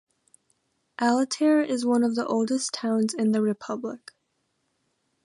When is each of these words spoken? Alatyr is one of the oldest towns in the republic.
Alatyr 0.99 1.61
is 1.63 1.85
one 1.85 2.03
of 2.03 2.15
the 2.15 2.25
oldest 2.25 2.73
towns 2.73 3.13
in 3.13 3.33
the 3.33 3.41
republic. 3.43 4.13